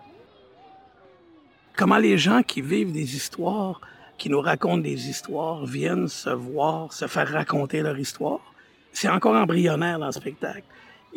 comment 1.76 1.98
les 1.98 2.18
gens 2.18 2.42
qui 2.42 2.62
vivent 2.62 2.92
des 2.92 3.16
histoires, 3.16 3.82
qui 4.18 4.30
nous 4.30 4.42
racontent 4.42 4.82
des 4.82 5.10
histoires, 5.10 5.66
viennent 5.66 6.08
se 6.08 6.30
voir, 6.30 6.94
se 6.94 7.08
faire 7.08 7.32
raconter 7.32 7.82
leur 7.82 7.98
histoire. 7.98 8.40
C'est 8.92 9.10
encore 9.10 9.36
embryonnaire 9.36 10.00
dans 10.00 10.08
le 10.08 10.12
spectacle. 10.12 10.64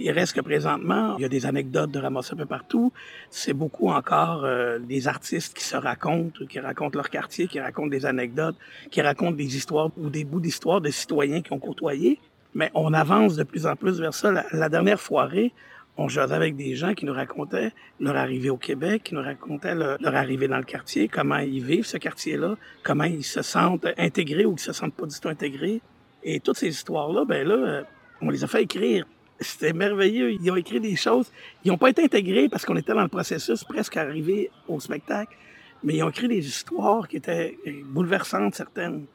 Il 0.00 0.12
reste 0.12 0.34
que 0.34 0.40
présentement, 0.40 1.16
il 1.18 1.22
y 1.22 1.24
a 1.24 1.28
des 1.28 1.44
anecdotes 1.44 1.90
de 1.90 1.98
ramasser 1.98 2.34
un 2.34 2.36
peu 2.36 2.46
partout. 2.46 2.92
C'est 3.30 3.52
beaucoup 3.52 3.88
encore 3.88 4.44
euh, 4.44 4.78
des 4.78 5.08
artistes 5.08 5.56
qui 5.56 5.64
se 5.64 5.76
racontent, 5.76 6.46
qui 6.46 6.60
racontent 6.60 6.96
leur 6.96 7.10
quartier, 7.10 7.48
qui 7.48 7.58
racontent 7.58 7.88
des 7.88 8.06
anecdotes, 8.06 8.54
qui 8.92 9.02
racontent 9.02 9.36
des 9.36 9.56
histoires 9.56 9.90
ou 9.96 10.08
des 10.08 10.22
bouts 10.22 10.38
d'histoire 10.38 10.80
de 10.80 10.90
citoyens 10.90 11.42
qui 11.42 11.52
ont 11.52 11.58
côtoyé. 11.58 12.20
Mais 12.54 12.70
on 12.74 12.94
avance 12.94 13.34
de 13.34 13.42
plus 13.42 13.66
en 13.66 13.74
plus 13.74 14.00
vers 14.00 14.14
ça. 14.14 14.30
La, 14.52 14.68
dernière 14.68 15.00
foirée, 15.00 15.52
on 15.98 16.08
jasait 16.08 16.34
avec 16.34 16.54
des 16.54 16.76
gens 16.76 16.94
qui 16.94 17.04
nous 17.04 17.12
racontaient 17.12 17.72
leur 17.98 18.16
arrivée 18.16 18.50
au 18.50 18.56
Québec, 18.56 19.02
qui 19.04 19.14
nous 19.14 19.22
racontaient 19.22 19.74
leur, 19.74 19.98
arrivée 20.14 20.46
dans 20.46 20.56
le 20.56 20.62
quartier, 20.62 21.08
comment 21.08 21.38
ils 21.38 21.62
vivent 21.62 21.86
ce 21.86 21.96
quartier-là, 21.98 22.56
comment 22.84 23.04
ils 23.04 23.24
se 23.24 23.42
sentent 23.42 23.86
intégrés 23.98 24.44
ou 24.44 24.52
ils 24.52 24.60
se 24.60 24.72
sentent 24.72 24.94
pas 24.94 25.06
du 25.06 25.18
tout 25.18 25.28
intégrés. 25.28 25.80
Et 26.22 26.38
toutes 26.38 26.56
ces 26.56 26.68
histoires-là, 26.68 27.24
ben 27.24 27.46
là, 27.46 27.54
euh, 27.54 27.82
on 28.22 28.30
les 28.30 28.44
a 28.44 28.46
fait 28.46 28.62
écrire 28.62 29.04
c'était 29.40 29.72
merveilleux. 29.72 30.32
Ils 30.32 30.50
ont 30.50 30.56
écrit 30.56 30.80
des 30.80 30.96
choses. 30.96 31.30
Ils 31.64 31.68
n'ont 31.70 31.78
pas 31.78 31.90
été 31.90 32.02
intégrés 32.02 32.48
parce 32.48 32.64
qu'on 32.64 32.76
était 32.76 32.92
dans 32.92 33.02
le 33.02 33.08
processus 33.08 33.62
presque 33.64 33.96
arrivé 33.96 34.50
au 34.66 34.80
spectacle, 34.80 35.36
mais 35.84 35.94
ils 35.94 36.02
ont 36.02 36.10
écrit 36.10 36.28
des 36.28 36.44
histoires 36.46 37.06
qui 37.06 37.16
étaient 37.18 37.56
bouleversantes, 37.84 38.56
certaines, 38.56 39.06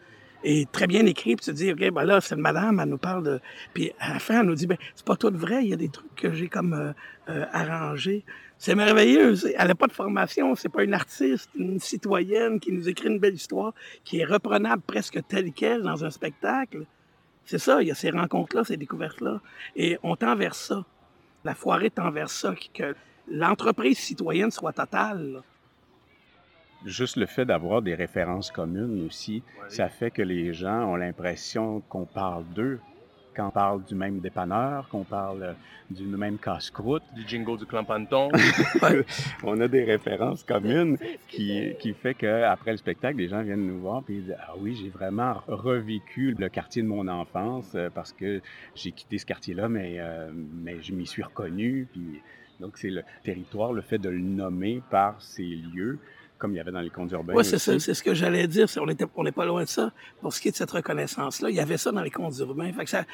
et 0.44 0.66
très 0.72 0.88
bien 0.88 1.06
écrites. 1.06 1.42
Puis 1.42 1.46
tu 1.46 1.52
te 1.52 1.56
dis, 1.56 1.72
OK, 1.72 1.94
ben 1.94 2.04
là, 2.04 2.22
cette 2.22 2.40
madame, 2.40 2.80
elle 2.80 2.90
nous 2.90 2.98
parle 2.98 3.24
de... 3.24 3.40
Puis 3.74 3.92
à 4.00 4.14
la 4.14 4.20
fin, 4.20 4.42
elle 4.42 4.48
nous 4.48 4.56
dit, 4.56 4.68
ben 4.68 4.78
c'est 4.96 5.06
pas 5.06 5.16
tout 5.16 5.32
vrai, 5.34 5.64
il 5.64 5.70
y 5.70 5.74
a 5.74 5.78
des 5.78 5.90
trucs 5.90 6.16
que 6.16 6.34
j'ai 6.34 6.48
comme 6.48 6.74
euh, 6.74 6.92
euh, 7.30 7.46
arrangés. 7.52 8.24
C'est 8.58 8.76
merveilleux. 8.76 9.36
Elle 9.58 9.68
n'a 9.68 9.76
pas 9.76 9.88
de 9.88 9.94
formation, 9.94 10.56
c'est 10.56 10.70
pas 10.70 10.84
une 10.84 10.94
artiste, 10.94 11.50
une 11.56 11.80
citoyenne 11.80 12.60
qui 12.60 12.72
nous 12.72 12.88
écrit 12.88 13.10
une 13.10 13.20
belle 13.20 13.34
histoire, 13.34 13.74
qui 14.06 14.20
est 14.20 14.26
reprenable 14.26 14.82
presque 14.86 15.20
telle 15.28 15.52
qu'elle 15.52 15.82
dans 15.82 16.06
un 16.06 16.10
spectacle. 16.10 16.86
C'est 17.46 17.58
ça, 17.58 17.82
il 17.82 17.90
y 17.90 17.92
a 17.92 17.96
ces 17.96 18.10
rencontres-là, 18.10 18.64
ces 18.64 18.78
découvertes-là. 18.78 19.42
Et 19.76 19.98
on 20.02 20.16
tend 20.16 20.36
vers 20.36 20.56
ça. 20.56 20.86
La 21.44 21.56
foirée 21.56 21.90
tend 21.90 22.10
vers 22.10 22.30
ça, 22.30 22.56
que 22.74 22.96
l'entreprise 23.28 23.98
citoyenne 23.98 24.52
soit 24.52 24.72
totale. 24.72 25.42
Juste 26.86 27.16
le 27.16 27.26
fait 27.26 27.46
d'avoir 27.46 27.82
des 27.82 27.96
références 27.96 28.52
communes 28.52 29.06
aussi, 29.06 29.44
ça 29.70 29.90
fait 29.90 30.12
que 30.12 30.22
les 30.22 30.54
gens 30.54 30.86
ont 30.86 30.96
l'impression 30.96 31.82
qu'on 31.90 32.06
parle 32.06 32.46
d'eux 32.54 32.80
quand 33.36 33.48
on 33.48 33.52
parle 33.52 33.84
du 33.84 33.96
même 33.96 34.20
dépanneur, 34.20 34.88
qu'on 34.90 35.04
parle 35.04 35.44
euh, 35.44 35.54
du 35.90 36.04
même 36.04 36.38
casse-croûte. 36.38 37.04
Du 37.16 37.28
jingle 37.28 37.58
du 37.58 37.66
clan 37.66 37.84
Panton. 37.84 38.30
on 39.44 39.60
a 39.60 39.68
des 39.68 39.84
références 39.84 40.44
communes 40.44 40.98
qui, 41.28 41.74
qui 41.80 41.94
fait 41.94 42.14
qu'après 42.14 42.72
le 42.72 42.78
spectacle, 42.78 43.18
les 43.18 43.28
gens 43.28 43.42
viennent 43.42 43.66
nous 43.66 43.80
voir 43.80 44.04
et 44.10 44.14
disent 44.14 44.36
Ah 44.40 44.54
oui, 44.60 44.78
j'ai 44.82 44.90
vraiment 44.90 45.42
revécu 45.48 46.36
le 46.38 46.50
quartier 46.50 46.82
de 46.82 46.88
mon 46.88 47.08
enfance 47.08 47.72
euh, 47.76 47.90
parce 47.90 48.14
que 48.14 48.42
j'ai 48.76 48.92
quitté 48.92 49.18
ce 49.18 49.26
quartier-là, 49.26 49.70
mais, 49.70 49.96
euh, 49.98 50.32
mais 50.34 50.82
je 50.82 50.94
m'y 50.94 51.06
suis 51.06 51.24
reconnu. 51.24 51.88
Puis, 51.92 52.22
donc, 52.60 52.78
c'est 52.78 52.90
le 52.90 53.04
territoire, 53.24 53.74
le 53.74 53.82
fait 53.82 53.98
de 53.98 54.10
le 54.10 54.20
nommer 54.20 54.82
par 54.90 55.22
ces 55.22 55.44
lieux 55.44 56.00
comme 56.44 56.52
il 56.52 56.58
y 56.58 56.60
avait 56.60 56.74
dans 56.74 56.82
les 56.82 56.90
contes 56.90 57.10
urbains. 57.14 57.36
Oui, 57.36 57.46
c'est 57.46 57.58
ça, 57.58 57.80
c'est 57.80 57.94
ce 57.94 58.04
que 58.04 58.14
j'allais 58.14 58.48
dire. 58.48 58.68
On 58.76 58.86
n'est 58.86 58.98
on 59.16 59.24
pas 59.32 59.46
loin 59.46 59.64
de 59.64 59.70
ça. 59.70 59.94
Pour 60.20 60.34
ce 60.34 60.42
qui 60.42 60.50
est 60.50 60.52
de 60.52 60.58
cette 60.58 60.72
reconnaissance-là, 60.72 61.50
il 61.50 61.56
y 61.56 61.62
avait 61.62 61.78
ça 61.78 61.94
dans 61.94 62.02
les 62.02 62.12
contes 62.12 62.38
urbains. 62.40 62.74
Fait 62.74 62.84
que 62.84 62.90
ça, 62.90 63.06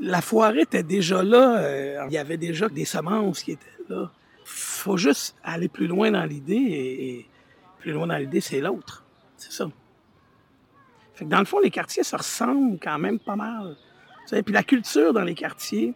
la 0.00 0.22
foirée 0.22 0.62
était 0.62 0.82
déjà 0.82 1.22
là. 1.22 1.58
Euh, 1.58 2.06
il 2.06 2.14
y 2.14 2.16
avait 2.16 2.38
déjà 2.38 2.66
des 2.70 2.86
semences 2.86 3.42
qui 3.42 3.52
étaient 3.52 3.66
là. 3.90 4.10
faut 4.46 4.96
juste 4.96 5.36
aller 5.44 5.68
plus 5.68 5.86
loin 5.86 6.10
dans 6.10 6.24
l'idée 6.24 6.54
et, 6.54 7.26
plus 7.78 7.92
loin 7.92 8.06
dans 8.06 8.16
l'idée, 8.16 8.40
c'est 8.40 8.62
l'autre. 8.62 9.04
C'est 9.36 9.52
ça. 9.52 9.68
Fait 11.12 11.26
que 11.26 11.30
dans 11.30 11.40
le 11.40 11.44
fond, 11.44 11.60
les 11.60 11.70
quartiers 11.70 12.04
se 12.04 12.16
ressemblent 12.16 12.78
quand 12.82 12.98
même 12.98 13.18
pas 13.18 13.36
mal. 13.36 13.76
Et 14.32 14.42
puis 14.42 14.54
la 14.54 14.62
culture 14.62 15.12
dans 15.12 15.24
les 15.24 15.34
quartiers, 15.34 15.92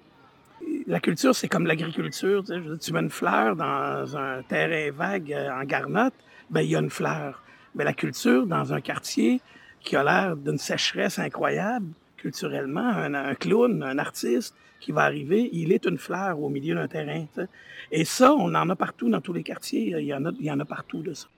la 0.86 1.00
culture, 1.00 1.34
c'est 1.34 1.48
comme 1.48 1.66
l'agriculture. 1.66 2.44
Tu 2.44 2.92
mets 2.92 3.00
une 3.00 3.08
fleur 3.08 3.56
dans 3.56 4.14
un 4.14 4.42
terrain 4.42 4.92
vague 4.92 5.32
euh, 5.32 5.50
en 5.50 5.64
garnotte, 5.64 6.12
ben, 6.52 6.60
il 6.60 6.70
y 6.70 6.76
a 6.76 6.80
une 6.80 6.90
fleur. 6.90 7.42
Mais 7.74 7.84
la 7.84 7.94
culture, 7.94 8.46
dans 8.46 8.72
un 8.72 8.80
quartier 8.80 9.40
qui 9.80 9.96
a 9.96 10.04
l'air 10.04 10.36
d'une 10.36 10.58
sécheresse 10.58 11.18
incroyable, 11.18 11.86
culturellement, 12.16 12.88
un, 12.88 13.34
clown, 13.34 13.82
un 13.82 13.98
artiste 13.98 14.54
qui 14.78 14.92
va 14.92 15.02
arriver, 15.02 15.48
il 15.52 15.72
est 15.72 15.86
une 15.86 15.98
fleur 15.98 16.40
au 16.40 16.48
milieu 16.48 16.74
d'un 16.74 16.86
terrain. 16.86 17.26
Et 17.90 18.04
ça, 18.04 18.32
on 18.32 18.54
en 18.54 18.68
a 18.70 18.76
partout 18.76 19.08
dans 19.08 19.20
tous 19.20 19.32
les 19.32 19.42
quartiers. 19.42 19.94
Il 19.98 20.06
y 20.06 20.14
en 20.14 20.24
a, 20.26 20.30
il 20.38 20.44
y 20.44 20.50
en 20.50 20.60
a 20.60 20.64
partout 20.64 21.02
de 21.02 21.14
ça. 21.14 21.28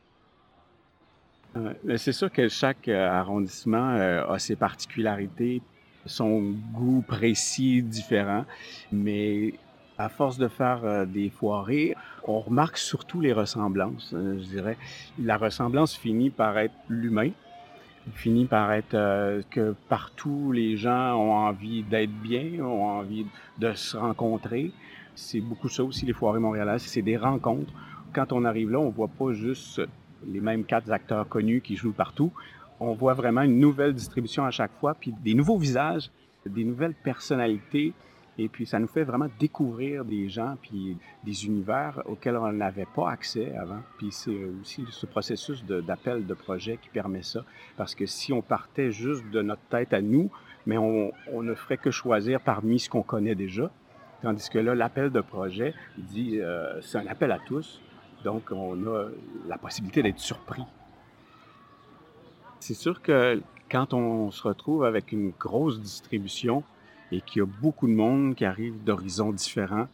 c'est 1.97 2.12
sûr 2.12 2.30
que 2.30 2.49
chaque 2.49 2.88
euh, 2.88 3.09
arrondissement 3.09 3.90
euh, 3.94 4.26
a 4.26 4.38
ses 4.38 4.56
particularités, 4.56 5.62
son 6.04 6.54
goût 6.73 7.02
précis 7.06 7.83
différent, 7.83 8.44
mais 8.92 9.54
à 9.98 10.08
force 10.08 10.38
de 10.38 10.48
faire 10.48 10.80
euh, 10.84 11.04
des 11.04 11.30
foirées, 11.30 11.94
on 12.26 12.40
remarque 12.40 12.78
surtout 12.78 13.20
les 13.20 13.32
ressemblances, 13.32 14.12
euh, 14.14 14.38
je 14.38 14.44
dirais. 14.44 14.76
La 15.18 15.36
ressemblance 15.36 15.94
finit 15.94 16.30
par 16.30 16.58
être 16.58 16.74
l'humain, 16.88 17.30
finit 18.14 18.46
par 18.46 18.72
être 18.72 18.94
euh, 18.94 19.42
que 19.50 19.74
partout 19.88 20.52
les 20.52 20.76
gens 20.76 21.14
ont 21.16 21.32
envie 21.32 21.82
d'être 21.82 22.12
bien, 22.12 22.60
ont 22.64 22.84
envie 22.84 23.26
de 23.58 23.72
se 23.74 23.96
rencontrer. 23.96 24.72
C'est 25.14 25.40
beaucoup 25.40 25.68
ça 25.68 25.84
aussi, 25.84 26.06
les 26.06 26.12
foirées 26.12 26.40
montréalaises, 26.40 26.82
c'est 26.82 27.02
des 27.02 27.16
rencontres. 27.16 27.72
Quand 28.12 28.32
on 28.32 28.44
arrive 28.44 28.70
là, 28.70 28.80
on 28.80 28.90
voit 28.90 29.08
pas 29.08 29.32
juste 29.32 29.80
les 30.26 30.40
mêmes 30.40 30.64
quatre 30.64 30.90
acteurs 30.90 31.28
connus 31.28 31.60
qui 31.60 31.76
jouent 31.76 31.92
partout. 31.92 32.32
On 32.80 32.94
voit 32.94 33.14
vraiment 33.14 33.42
une 33.42 33.60
nouvelle 33.60 33.94
distribution 33.94 34.44
à 34.44 34.50
chaque 34.50 34.72
fois, 34.80 34.94
puis 34.94 35.14
des 35.22 35.34
nouveaux 35.34 35.58
visages, 35.58 36.10
des 36.46 36.64
nouvelles 36.64 36.94
personnalités 36.94 37.92
et 38.37 38.49
puis, 38.49 38.67
ça 38.67 38.81
nous 38.81 38.88
fait 38.88 39.05
vraiment 39.05 39.29
découvrir 39.38 40.05
des 40.05 40.29
gens 40.29 40.57
puis 40.61 40.97
des 41.23 41.47
univers 41.47 42.03
auxquels 42.07 42.37
on 42.37 42.53
n'avait 42.53 42.87
pas 42.87 43.11
accès 43.11 43.55
avant. 43.55 43.81
Puis 43.97 44.11
c'est 44.11 44.45
aussi 44.61 44.85
ce 44.91 45.07
processus 45.07 45.64
d'appel 45.64 46.26
de, 46.26 46.35
projet 46.35 46.79
qui 46.83 46.88
permet 46.88 47.23
ça. 47.23 47.45
Parce 47.76 47.95
que 47.95 48.07
si 48.07 48.33
on 48.33 48.43
partait 48.43 48.91
juste 48.91 49.25
de 49.31 49.41
notre 49.41 49.62
tête 49.71 49.93
à 49.93 50.00
nous, 50.03 50.31
mais 50.67 50.79
on, 50.79 51.12
ne 51.43 51.55
ferait 51.55 51.76
que 51.76 51.91
choisir 51.91 52.41
parmi 52.41 52.81
ce 52.81 52.91
qu'on 52.91 53.03
connaît 53.03 53.35
déjà. 53.35 53.71
Tandis 54.23 54.49
que 54.49 54.59
là, 54.59 54.75
l'appel 54.75 55.11
de 55.11 55.21
projet 55.21 55.75
dit, 55.97 56.41
euh, 56.41 56.81
c'est 56.81 56.99
un 56.99 57.07
appel 57.07 57.31
à 57.31 57.38
tous. 57.38 57.81
Donc, 58.25 58.50
on 58.50 58.75
a 58.87 59.09
la 59.47 59.59
possibilité 59.59 60.03
d'être 60.03 60.19
surpris. 60.19 60.64
C'est 62.59 62.75
sûr 62.75 63.03
que 63.03 63.43
quand 63.71 63.93
on 63.93 64.31
se 64.31 64.43
retrouve 64.43 64.85
avec 64.85 65.12
une 65.12 65.33
grosse 65.38 65.79
distribution, 65.79 66.64
et 67.12 67.20
qu'il 67.20 67.40
y 67.40 67.42
a 67.42 67.46
beaucoup 67.46 67.87
de 67.87 67.92
monde 67.92 68.34
qui 68.34 68.44
arrive 68.44 68.82
d'horizons 68.82 69.32
différents. 69.32 69.88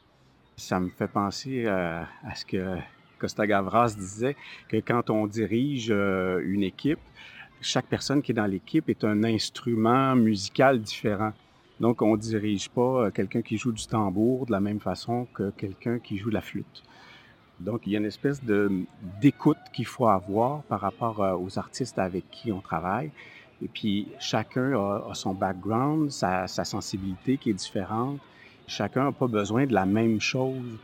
Ça 0.56 0.78
me 0.80 0.90
fait 0.90 1.08
penser 1.08 1.66
à, 1.66 2.06
ce 2.34 2.44
que 2.44 2.76
Costa 3.18 3.46
Gavras 3.46 3.94
disait, 3.96 4.36
que 4.68 4.76
quand 4.76 5.10
on 5.10 5.26
dirige 5.26 5.88
euh, 5.90 6.42
une 6.44 6.62
équipe, 6.62 6.98
chaque 7.60 7.86
personne 7.86 8.22
qui 8.22 8.32
est 8.32 8.34
dans 8.34 8.46
l'équipe 8.46 8.88
est 8.88 9.04
un 9.04 9.22
instrument 9.24 10.16
musical 10.16 10.80
différent. 10.80 11.32
Donc, 11.78 12.02
on 12.02 12.12
ne 12.12 12.20
dirige 12.20 12.68
pas 12.68 13.06
euh, 13.06 13.10
quelqu'un 13.10 13.42
qui 13.42 13.56
joue 13.56 13.72
du 13.72 13.86
tambour 13.86 14.46
de 14.46 14.52
la 14.52 14.60
même 14.60 14.80
façon 14.80 15.26
que 15.34 15.50
quelqu'un 15.50 15.98
qui 15.98 16.18
joue 16.18 16.28
de 16.28 16.34
la 16.34 16.42
flûte. 16.42 16.82
Donc, 17.58 17.82
il 17.86 17.92
y 17.92 17.96
a 17.96 17.98
une 17.98 18.06
espèce 18.06 18.42
d'écoute 19.20 19.58
qu'il 19.72 19.86
faut 19.86 20.06
avoir 20.06 20.62
par 20.64 20.80
rapport 20.80 21.22
euh, 21.22 21.36
aux 21.36 21.58
artistes 21.58 21.98
avec 21.98 22.30
qui 22.30 22.52
on 22.52 22.60
travaille. 22.60 23.10
Et 23.62 23.68
puis, 23.68 24.08
chacun 24.18 24.72
a, 24.72 25.14
son 25.14 25.34
background, 25.34 26.10
sa, 26.10 26.46
sensibilité 26.46 27.36
qui 27.36 27.50
est 27.50 27.54
différente. 27.54 28.18
Chacun 28.66 29.04
n'a 29.04 29.12
pas 29.12 29.26
besoin 29.26 29.66
de 29.66 29.74
la 29.74 29.86
même 29.86 30.20
chose 30.20 30.78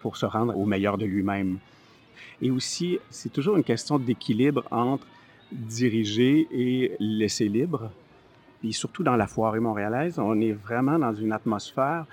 pour 0.00 0.16
se 0.16 0.26
rendre 0.26 0.56
au 0.56 0.64
meilleur 0.64 0.96
de 0.96 1.04
lui-même. 1.04 1.58
Et 2.40 2.50
aussi, 2.50 2.98
c'est 3.10 3.32
toujours 3.32 3.56
une 3.56 3.64
question 3.64 3.98
d'équilibre 3.98 4.64
entre 4.70 5.06
diriger 5.50 6.46
et 6.52 6.96
laisser 7.00 7.48
libre. 7.48 7.90
Et 8.64 8.72
surtout 8.72 9.02
dans 9.02 9.16
la 9.16 9.26
foirée 9.26 9.60
montréalaise, 9.60 10.18
on 10.18 10.40
est 10.40 10.52
vraiment 10.52 10.98
dans 10.98 11.14
une 11.14 11.32
atmosphère 11.32 12.06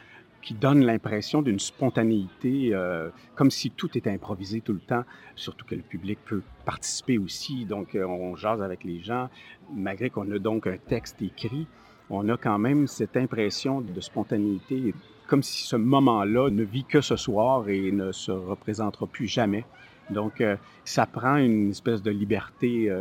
qui 0.45 0.53
donne 0.53 0.85
l'impression 0.85 1.41
d'une 1.41 1.59
spontanéité, 1.59 2.69
euh, 2.71 3.09
comme 3.33 3.49
si 3.49 3.71
tout 3.71 3.97
était 3.97 4.11
improvisé 4.11 4.61
tout 4.61 4.73
le 4.73 4.79
temps, 4.79 5.03
surtout 5.35 5.65
que 5.65 5.73
le 5.73 5.81
public 5.81 6.19
peut 6.23 6.43
participer 6.65 7.17
aussi, 7.17 7.65
donc 7.65 7.95
euh, 7.95 8.05
on 8.05 8.35
jase 8.35 8.61
avec 8.61 8.83
les 8.83 8.99
gens, 8.99 9.27
malgré 9.73 10.11
qu'on 10.11 10.29
a 10.31 10.37
donc 10.37 10.67
un 10.67 10.77
texte 10.77 11.19
écrit, 11.23 11.65
on 12.11 12.29
a 12.29 12.37
quand 12.37 12.59
même 12.59 12.85
cette 12.85 13.17
impression 13.17 13.81
de 13.81 13.99
spontanéité, 13.99 14.93
comme 15.27 15.41
si 15.41 15.65
ce 15.65 15.75
moment-là 15.75 16.51
ne 16.51 16.63
vit 16.63 16.83
que 16.83 17.01
ce 17.01 17.15
soir 17.15 17.67
et 17.67 17.91
ne 17.91 18.11
se 18.11 18.31
représentera 18.31 19.07
plus 19.07 19.27
jamais. 19.27 19.65
Donc, 20.11 20.41
euh, 20.41 20.55
ça 20.83 21.07
prend 21.07 21.37
une 21.37 21.71
espèce 21.71 22.03
de 22.03 22.11
liberté 22.11 22.95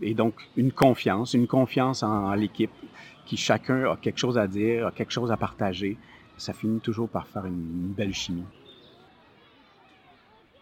et 0.00 0.14
donc 0.14 0.34
une 0.56 0.72
confiance, 0.72 1.34
une 1.34 1.46
confiance 1.46 2.02
en 2.02 2.34
l'équipe, 2.34 2.72
qui 3.24 3.36
chacun 3.36 3.84
a 3.84 3.96
quelque 3.96 4.18
chose 4.18 4.36
à 4.36 4.48
dire, 4.48 4.88
a 4.88 4.90
quelque 4.90 5.12
chose 5.12 5.30
à 5.30 5.36
partager 5.36 5.96
ça 6.42 6.52
finit 6.52 6.80
toujours 6.80 7.08
par 7.08 7.28
faire 7.28 7.46
une, 7.46 7.94
belle 7.96 8.12
chimie. 8.12 8.44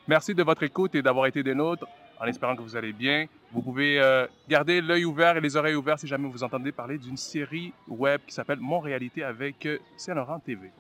Merci 0.07 0.35
de 0.35 0.43
votre 0.43 0.63
écoute 0.63 0.95
et 0.95 1.01
d'avoir 1.01 1.27
été 1.27 1.43
des 1.43 1.55
nôtres, 1.55 1.87
en 2.21 2.27
espérant 2.27 2.55
que 2.55 2.61
vous 2.61 2.77
allez 2.77 2.93
bien. 2.93 3.27
Vous 3.53 3.63
pouvez 3.63 3.99
euh, 3.99 4.27
garder 4.49 4.83
l'œil 4.83 5.07
ouvert 5.07 5.37
et 5.37 5.41
les 5.41 5.57
oreilles 5.57 5.75
ouvertes 5.75 6.01
si 6.01 6.07
jamais 6.07 6.29
vous 6.29 6.43
entendez 6.43 6.71
parler 6.71 6.99
d'une 6.99 7.17
série 7.17 7.73
web 7.89 8.21
qui 8.27 8.35
s'appelle 8.35 8.59
Mon 8.61 8.81
Réalité 8.81 9.25
avec 9.25 9.65
euh, 9.65 9.79
Saint-Laurent 9.97 10.39
TV. 10.41 10.71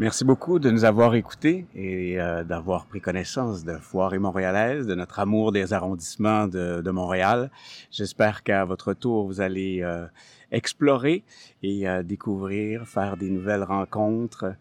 Merci 0.00 0.24
beaucoup 0.24 0.60
de 0.60 0.70
nous 0.70 0.84
avoir 0.84 1.16
écoutés 1.16 1.66
et 1.74 2.20
euh, 2.20 2.44
d'avoir 2.44 2.86
pris 2.86 3.00
connaissance 3.00 3.64
de 3.64 3.76
Foire 3.78 4.14
et 4.14 4.20
Montréalaise, 4.20 4.86
de 4.86 4.94
notre 4.94 5.18
amour 5.18 5.50
des 5.50 5.72
arrondissements 5.72 6.46
de, 6.46 6.80
de 6.80 6.90
Montréal. 6.92 7.50
J'espère 7.90 8.44
qu'à 8.44 8.64
votre 8.64 8.94
tour, 8.94 9.26
vous 9.26 9.40
allez 9.40 9.80
euh, 9.82 10.06
explorer 10.52 11.24
et 11.64 11.88
euh, 11.88 12.04
découvrir, 12.04 12.86
faire 12.86 13.16
des 13.16 13.28
nouvelles 13.28 13.64
rencontres. 13.64 14.54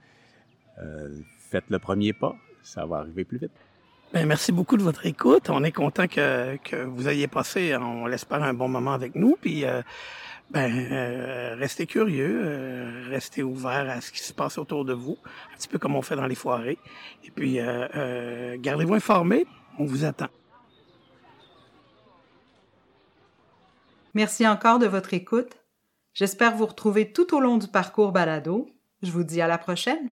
faites 1.37 1.69
le 1.69 1.77
premier 1.77 2.13
pas, 2.13 2.35
ça 2.63 2.87
va 2.87 2.97
arriver 2.97 3.23
plus 3.23 3.37
vite. 3.37 3.51
Bien, 4.13 4.25
merci 4.25 4.51
beaucoup 4.51 4.75
de 4.75 4.83
votre 4.83 5.05
écoute. 5.05 5.51
On 5.51 5.63
est 5.63 5.71
content 5.71 6.07
que, 6.07 6.55
que 6.63 6.77
vous 6.77 7.07
ayez 7.09 7.27
passé, 7.27 7.77
on 7.77 8.07
l'espère, 8.07 8.41
un 8.41 8.55
bon 8.55 8.69
moment 8.69 8.93
avec 8.93 9.13
nous. 9.13 9.37
Puis 9.39 9.65
ben, 10.49 10.71
euh, 10.91 11.55
restez 11.55 11.85
curieux, 11.85 12.41
euh, 12.41 13.07
restez 13.09 13.43
ouvert 13.43 13.89
à 13.89 13.99
ce 13.99 14.11
qui 14.11 14.19
se 14.19 14.31
passe 14.31 14.57
autour 14.57 14.85
de 14.85 14.93
vous, 14.93 15.17
un 15.53 15.57
petit 15.57 15.67
peu 15.67 15.77
comme 15.77 15.95
on 15.95 16.01
fait 16.01 16.15
dans 16.15 16.25
les 16.25 16.35
foirées. 16.35 16.77
Et 17.25 17.31
puis, 17.31 17.59
euh, 17.59 18.55
gardez-vous 18.57 18.93
informés, 18.93 19.45
on 19.77 19.85
vous 19.85 20.05
attend. 20.05 20.29
Merci 24.13 24.47
encore 24.47 24.79
de 24.79 24.87
votre 24.87 25.13
écoute. 25.13 25.57
J'espère 26.13 26.55
vous 26.55 26.65
retrouver 26.65 27.11
tout 27.11 27.35
au 27.35 27.39
long 27.39 27.57
du 27.57 27.67
parcours 27.67 28.11
balado. 28.11 28.69
Je 29.03 29.11
vous 29.11 29.23
dis 29.23 29.41
à 29.41 29.47
la 29.47 29.57
prochaine. 29.57 29.99